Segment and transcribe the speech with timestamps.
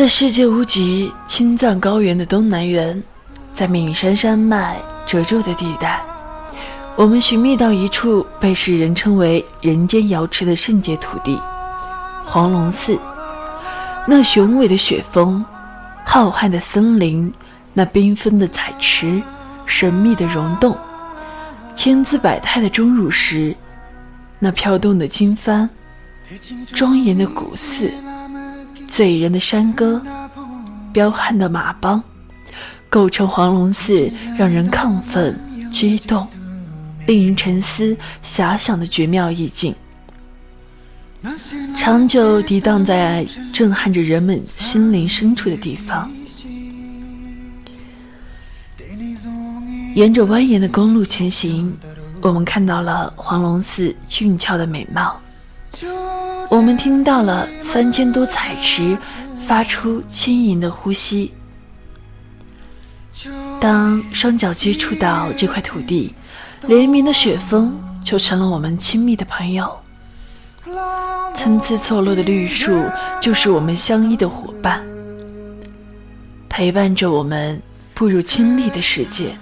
[0.00, 3.02] 在世界屋脊青藏高原的东南缘，
[3.54, 6.00] 在岷山山脉褶皱的地带，
[6.96, 11.38] 我们寻觅到一处被世人称为“人间瑶池”的圣洁土地——
[12.24, 12.98] 黄龙寺。
[14.08, 15.44] 那雄伟的雪峰，
[16.06, 17.30] 浩瀚的森林，
[17.74, 19.20] 那缤纷的彩池，
[19.66, 20.74] 神秘的溶洞，
[21.76, 23.54] 千姿百态的钟乳石，
[24.38, 25.68] 那飘动的经幡，
[26.72, 27.92] 庄严的古寺。
[29.00, 29.98] 醉人的山歌，
[30.92, 32.04] 彪悍的马帮，
[32.90, 35.40] 构成黄龙寺让人亢奋、
[35.72, 36.28] 激动、
[37.06, 39.74] 令人沉思、遐想的绝妙意境，
[41.78, 46.06] 长久涤荡在震撼着人们心灵深处的地方。
[49.94, 51.74] 沿着蜿蜒的公路前行，
[52.20, 55.18] 我们看到了黄龙寺俊俏的美貌。
[56.50, 58.98] 我们听到了三千多彩池
[59.46, 61.32] 发出轻盈的呼吸。
[63.60, 66.12] 当双脚接触到这块土地，
[66.66, 69.78] 连绵的雪峰就成了我们亲密的朋友。
[71.36, 72.84] 参差错落的绿树
[73.20, 74.84] 就是我们相依的伙伴，
[76.48, 77.62] 陪伴着我们
[77.94, 79.36] 步入清丽的世界。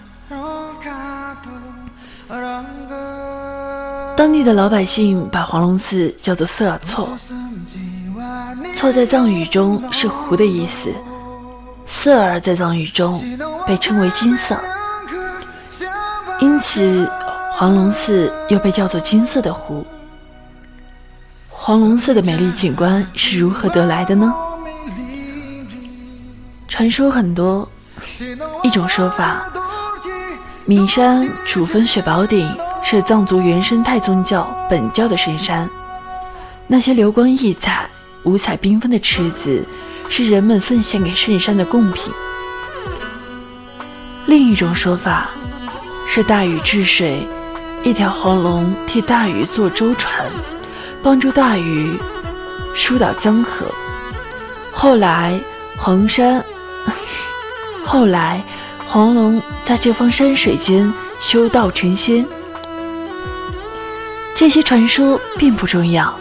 [4.18, 7.08] 当地的老百姓把黄龙寺叫做色尔措，
[8.74, 10.92] 措在藏语中是湖的意思，
[11.86, 13.22] 色尔在藏语中
[13.64, 14.58] 被称为金色，
[16.40, 17.08] 因此
[17.52, 19.86] 黄龙寺又被叫做金色的湖。
[21.48, 24.34] 黄龙寺的美丽景观是如何得来的呢？
[26.66, 27.70] 传说很多，
[28.64, 29.44] 一种说法，
[30.66, 32.52] 岷山主峰雪宝顶。
[32.90, 35.68] 是藏族原生态宗教本教的神山，
[36.66, 37.86] 那些流光溢彩、
[38.22, 39.62] 五彩缤纷的池子，
[40.08, 42.10] 是人们奉献给圣山的贡品。
[44.24, 45.28] 另一种说法
[46.06, 47.20] 是大禹治水，
[47.84, 50.24] 一条黄龙替大禹做舟船，
[51.02, 51.94] 帮助大禹
[52.74, 53.66] 疏导江河。
[54.72, 55.38] 后来
[55.76, 56.42] 黄山，
[57.84, 58.42] 后来
[58.88, 62.24] 黄龙在这方山水间修道成仙。
[64.38, 66.14] 这些传说并不重要，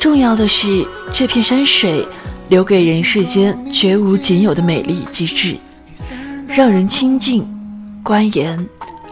[0.00, 2.08] 重要的是这片山水
[2.48, 5.58] 留给人世间绝无仅有的美丽机智，
[6.48, 7.46] 让人亲近、
[8.02, 8.58] 观言、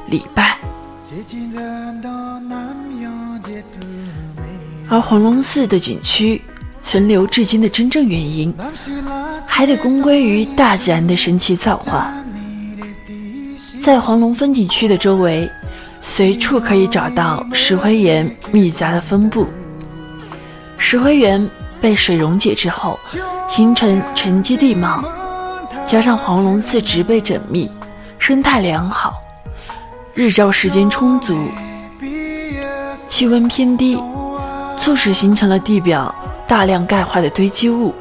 [0.07, 0.57] 礼拜。
[4.89, 6.41] 而黄龙寺的景区
[6.81, 8.55] 存留至今的真正原因，
[9.47, 12.11] 还得功归于大自然的神奇造化。
[13.83, 15.47] 在黄龙风景区的周围。
[16.03, 19.47] 随处可以找到石灰岩密杂的分布。
[20.77, 21.49] 石灰岩
[21.81, 22.99] 被水溶解之后，
[23.49, 25.05] 形成沉积地貌，
[25.87, 27.71] 加上黄龙寺植被缜密，
[28.19, 29.15] 生态良好，
[30.15, 31.39] 日照时间充足，
[33.09, 34.03] 气温偏低，
[34.79, 36.15] 促使形成了地表
[36.49, 37.95] 大量钙化的堆积物。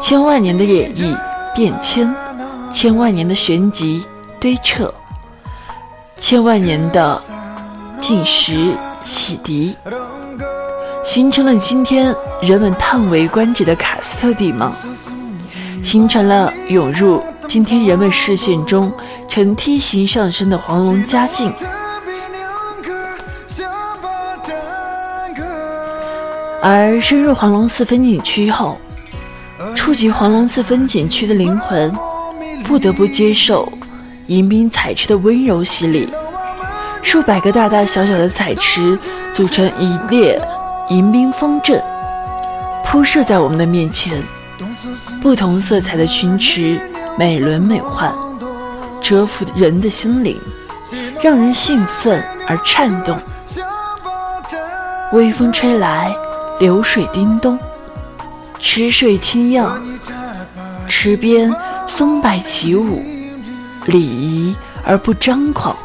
[0.00, 1.16] 千万年的演绎
[1.54, 2.14] 变迁，
[2.72, 4.04] 千万年的旋即
[4.38, 4.92] 堆彻。
[6.20, 7.20] 千万年的
[7.98, 9.74] 进食洗涤，
[11.02, 14.70] 形成了今天人们叹为观止的喀斯特地貌，
[15.82, 18.92] 形成了涌入今天人们视线中
[19.26, 21.52] 呈梯形上升的黄龙佳境。
[26.62, 28.78] 而深入黄龙寺风景区后，
[29.74, 31.90] 触及黄龙寺风景区的灵魂，
[32.64, 33.66] 不得不接受。
[34.30, 36.08] 迎宾彩池的温柔洗礼，
[37.02, 38.96] 数百个大大小小的彩池
[39.34, 40.40] 组成一列
[40.88, 41.82] 迎宾方阵，
[42.86, 44.22] 铺设在我们的面前。
[45.20, 46.80] 不同色彩的群池，
[47.18, 48.14] 美轮美奂，
[49.02, 50.40] 折服人的心灵，
[51.20, 53.18] 让人兴奋而颤动。
[55.12, 56.14] 微风吹来，
[56.60, 57.58] 流水叮咚，
[58.60, 59.82] 池水清漾，
[60.88, 61.52] 池边
[61.88, 63.02] 松柏起舞。
[63.90, 64.54] 礼仪
[64.84, 65.76] 而不张狂，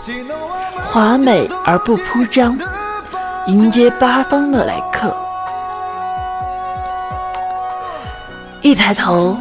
[0.75, 2.56] 华美而不铺张，
[3.48, 5.16] 迎接八方的来客。
[8.62, 9.36] 一抬头，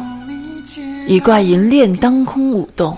[1.07, 2.97] 一挂银链当空舞动，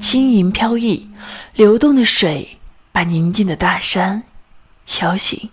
[0.00, 1.06] 轻盈飘逸，
[1.54, 2.56] 流动的水
[2.90, 4.22] 把宁静的大山
[5.02, 5.50] 摇醒，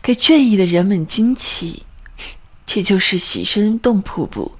[0.00, 1.84] 给倦意的人们惊奇。
[2.64, 4.52] 这就是喜生洞瀑布，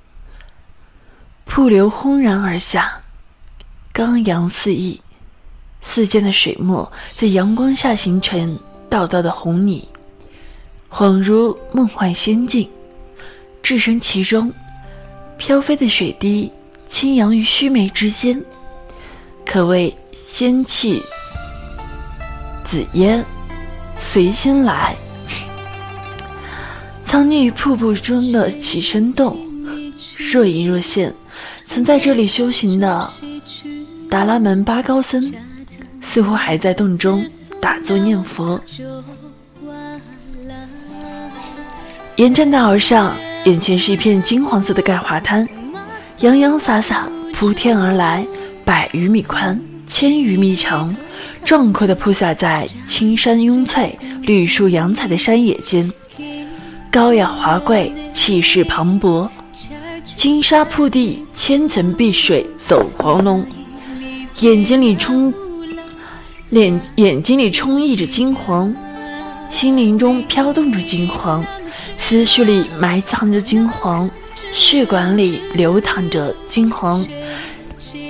[1.46, 2.99] 瀑流轰然而下。
[4.00, 4.98] 刚阳四溢，
[5.82, 8.58] 四溅的水墨在阳光下形成
[8.88, 9.86] 道道的红泥，
[10.90, 12.66] 恍如梦幻仙境。
[13.62, 14.50] 置身其中，
[15.36, 16.50] 飘飞的水滴
[16.88, 18.42] 轻扬于须眉之间，
[19.44, 21.02] 可谓仙气
[22.64, 23.22] 紫烟
[23.98, 24.96] 随心来。
[27.04, 29.38] 藏匿于瀑布中的起身洞，
[30.32, 31.14] 若隐若现。
[31.66, 33.08] 曾在这里修行的
[34.10, 35.32] 达拉门巴高僧，
[36.02, 37.24] 似乎还在洞中
[37.60, 38.60] 打坐念佛。
[42.16, 45.48] 沿栈道而上，眼前是一片金黄色的钙华滩，
[46.18, 48.26] 洋洋洒洒铺天而来，
[48.64, 50.94] 百余米宽，千余米长，
[51.44, 55.90] 壮阔的铺洒在青山拥翠、绿树阳彩的山野间，
[56.90, 59.28] 高雅华贵，气势磅礴。
[60.16, 63.46] 金沙铺地，千层碧水走黄龙，
[64.40, 65.32] 眼睛里充，
[66.48, 68.74] 脸眼睛里充溢着金黄，
[69.50, 71.44] 心灵中飘动着金黄，
[71.98, 74.08] 思绪里埋藏着金黄，
[74.50, 77.06] 血管里流淌着金黄。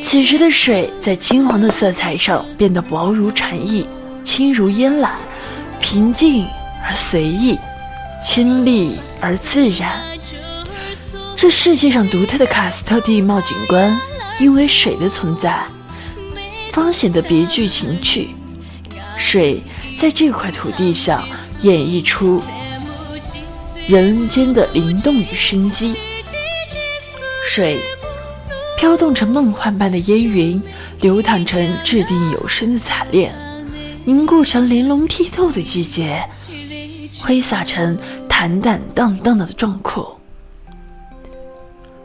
[0.05, 3.85] 此时的水在金黄的色彩上变得薄如蝉翼，
[4.23, 5.11] 轻如烟缆，
[5.81, 6.47] 平静
[6.87, 7.59] 而随意，
[8.25, 10.01] 清丽而自然。
[11.37, 13.99] 这世界上独特的喀斯特地貌景观，
[14.39, 15.61] 因为水的存在，
[16.73, 18.31] 方显得别具情趣。
[19.17, 19.61] 水
[19.99, 21.23] 在这块土地上
[21.61, 22.43] 演绎出
[23.87, 25.95] 人间的灵动与生机。
[27.45, 27.79] 水
[28.79, 30.63] 飘动成梦幻般的烟云，
[31.01, 33.35] 流淌成掷地有声的彩链，
[34.05, 36.25] 凝固成玲珑剔透的季节，
[37.21, 40.19] 挥洒成坦坦荡荡的壮阔。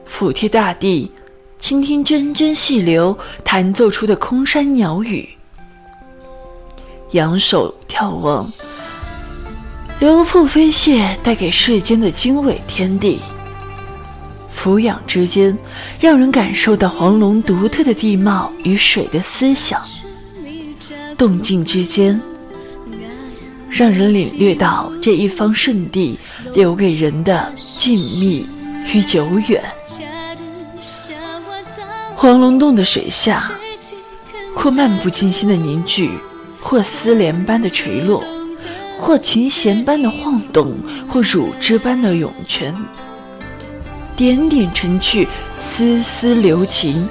[0.06, 1.12] 俯贴大地，
[1.58, 5.26] 倾听涓涓细流弹奏出的空山鸟语；
[7.12, 8.52] 仰首眺望，
[10.00, 13.20] 流瀑飞泻带给世间的经纬天地。
[14.52, 15.58] 俯仰之间，
[16.00, 19.80] 让人感受到黄龙独特的地貌与水的思想；
[21.18, 22.20] 动静之间，
[23.70, 26.18] 让人领略到这一方圣地
[26.54, 28.44] 留给人的静谧
[28.94, 29.64] 与久远。
[32.18, 33.52] 黄龙洞的水下，
[34.56, 36.10] 或漫不经心的凝聚，
[36.62, 38.24] 或丝连般的垂落，
[38.98, 40.74] 或琴弦般的晃动，
[41.10, 42.74] 或乳汁般的涌泉。
[44.16, 45.28] 点点成趣，
[45.60, 47.06] 丝丝留情。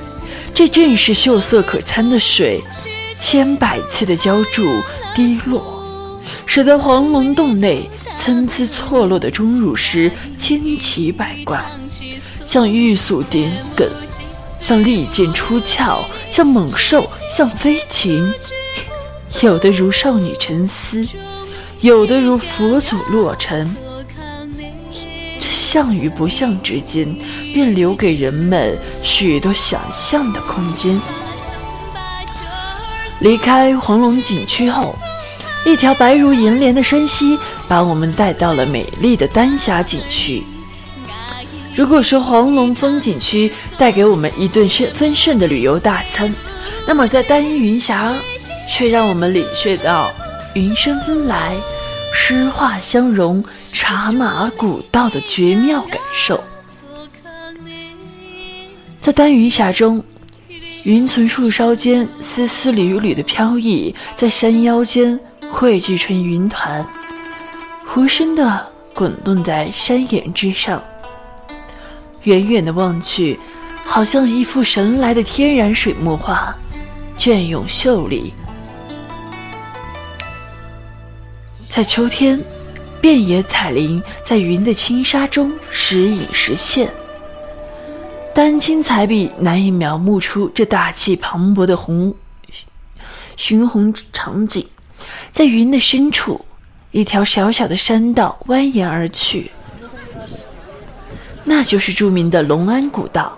[0.54, 2.62] 这正是秀色可餐的水，
[3.18, 4.66] 千百次的浇筑
[5.14, 11.62] 滴落，使得黄龙洞内参差错落的钟乳石千奇百怪，
[12.46, 13.86] 像玉塑点梗。
[14.64, 18.32] 像利剑出鞘，像猛兽，像飞禽，
[19.42, 21.06] 有的如少女沉思，
[21.82, 23.76] 有的如佛祖落尘。
[25.38, 27.14] 这像与不像之间，
[27.52, 30.98] 便留给人们许多想象的空间。
[33.20, 34.96] 离开黄龙景区后，
[35.66, 37.38] 一条白如银莲的山溪
[37.68, 40.42] 把我们带到了美丽的丹霞景区。
[41.76, 46.32] 如果说黄龙风景区带给我们一顿丰丰盛的旅游大餐，
[46.86, 48.14] 那么在丹云峡
[48.68, 50.12] 却让我们领略到
[50.54, 51.56] 云生风来、
[52.12, 56.42] 诗画相融、茶马古道的绝妙感受。
[59.00, 60.02] 在丹云峡中，
[60.84, 65.18] 云层树梢间丝丝缕缕的飘逸，在山腰间
[65.50, 66.86] 汇聚成云团，
[67.96, 70.80] 无声的滚动在山岩之上。
[72.24, 73.38] 远远的望去，
[73.84, 76.54] 好像一幅神来的天然水墨画，
[77.18, 78.32] 隽永秀丽。
[81.68, 82.40] 在秋天，
[83.00, 86.88] 遍野彩林在云的轻纱中时隐时现，
[88.34, 92.14] 丹青彩笔难以描摹出这大气磅礴的红
[93.36, 94.66] 寻红场景。
[95.32, 96.40] 在云的深处，
[96.92, 99.50] 一条小小的山道蜿蜒而去。
[101.44, 103.36] 那就是著名的隆安古道，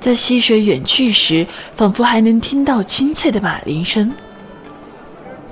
[0.00, 1.46] 在溪水远去时，
[1.76, 4.10] 仿佛还能听到清脆的马铃声。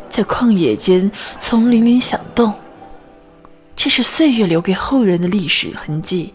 [0.09, 2.52] 在旷野间，丛林里响动，
[3.76, 6.32] 这是岁月留给后人的历史痕迹。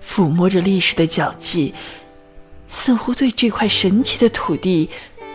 [0.00, 1.74] 抚摸着历史的脚迹，
[2.68, 4.88] 似乎对这块神奇的土地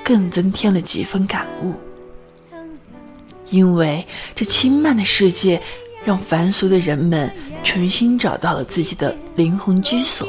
[0.03, 1.73] 更增添了几分感悟。
[3.49, 5.61] 因为这轻慢的世界。
[6.05, 7.33] 让凡俗的人们
[7.65, 10.25] 重新找到了自己的灵魂居所。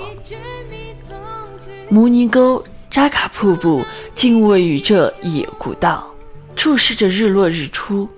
[1.89, 6.11] 摩尼沟扎卡瀑布静卧于这野古道，
[6.57, 8.09] 注视着日落日出，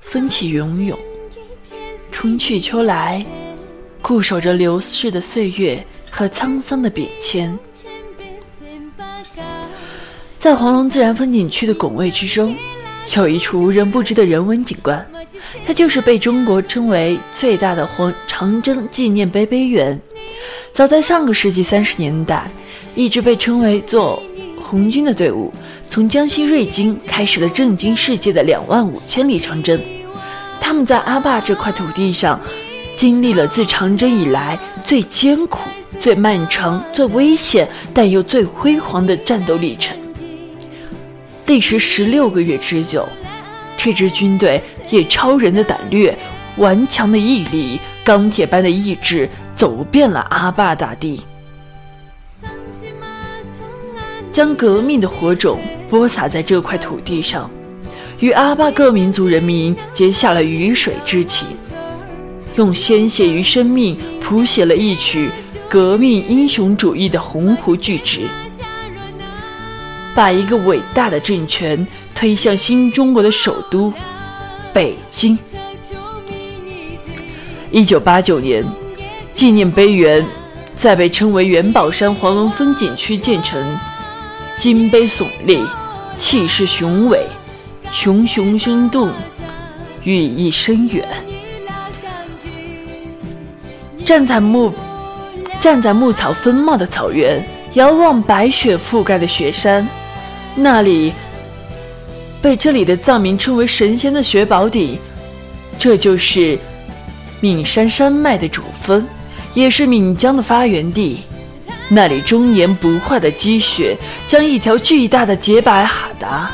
[0.00, 0.96] 风起云涌，
[2.12, 3.24] 春去秋来，
[4.00, 7.58] 固守着流逝的岁月和沧桑的变迁。
[10.38, 12.54] 在黄龙自然风景区的拱卫之中，
[13.14, 15.06] 有一处无人不知的人文景观，
[15.66, 19.98] 它就是被中国称为最大的黄长征纪念碑碑园。
[20.72, 22.50] 早在上个世纪三十年代，
[22.94, 24.22] 一支被称为做
[24.60, 25.52] 红军的队伍，
[25.88, 29.80] 从江西瑞金开始了震惊世界的两万五千里长征。
[30.60, 32.40] 他们在阿坝这块土地上，
[32.96, 35.60] 经历了自长征以来最艰苦、
[35.98, 39.96] 最漫长、最危险，但又最辉煌的战斗历程。
[41.46, 43.08] 历时十六个月之久，
[43.76, 44.60] 这支军队
[44.90, 46.16] 以超人的胆略、
[46.56, 51.22] 顽强的毅力、钢铁般的意志，走遍了阿坝大地，
[54.32, 57.48] 将革命的火种播撒在这块土地上，
[58.18, 61.46] 与阿坝各民族人民结下了鱼水之情，
[62.56, 65.30] 用鲜血与生命谱写了一曲
[65.70, 68.22] 革命英雄主义的鸿鹄巨制。
[70.16, 73.92] 把一个伟大的政权推向新中国的首都
[74.72, 75.38] 北京。
[77.70, 78.64] 一九八九年，
[79.34, 80.26] 纪念碑园
[80.74, 83.62] 在被称为元宝山黄龙风景区建成，
[84.58, 85.62] 金碑耸立，
[86.16, 87.26] 气势雄伟，
[87.92, 89.10] 熊熊生动，
[90.02, 91.06] 寓意深远。
[94.06, 94.72] 站在牧
[95.60, 99.86] 站在牧草丰茂的草原，遥望白雪覆盖的雪山。
[100.58, 101.12] 那里
[102.40, 104.98] 被这里的藏民称为神仙的雪宝底，
[105.78, 106.58] 这就是
[107.42, 109.06] 岷山山脉的主峰，
[109.52, 111.20] 也是岷江的发源地。
[111.88, 113.96] 那里终年不化的积雪，
[114.26, 116.50] 将一条巨大的洁白哈达，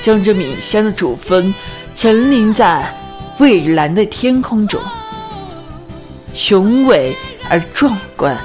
[0.00, 1.54] 将这岷山的主峰
[1.94, 2.84] 沉凌在
[3.38, 4.80] 蔚蓝的天空中，
[6.34, 7.16] 雄伟
[7.48, 8.36] 而壮观。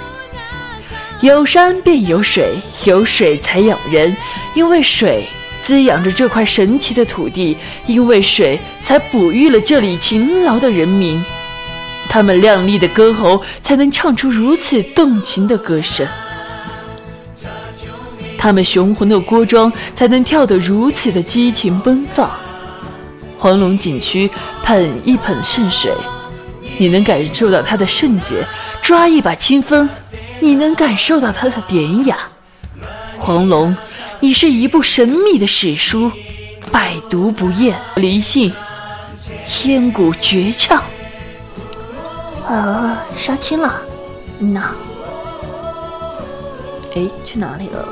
[1.21, 4.15] 有山便有水，有水才养人，
[4.53, 5.25] 因为水
[5.63, 7.57] 滋养着这块神奇的土地，
[7.87, 11.23] 因为水才哺育了这里勤劳的人民，
[12.07, 16.07] 他们亮丽的歌喉才能唱出如此动情的歌声，
[18.37, 22.29] 他们雄浑的锅庄才能跳得如此的激情奔放。
[23.39, 24.29] 黄龙景区
[24.63, 25.91] 捧一捧圣水，
[26.77, 28.35] 你能感受到它的圣洁；
[28.83, 29.89] 抓一把清风。
[30.39, 32.17] 你能感受到它的典雅，
[33.17, 33.75] 黄龙，
[34.19, 36.11] 你是一部神秘的史书，
[36.71, 37.75] 百读不厌。
[37.95, 38.53] 离信，
[39.43, 40.83] 千古绝唱。
[42.47, 43.81] 呃，杀青了，
[44.39, 44.73] 那，
[46.95, 47.87] 哎，去哪里了？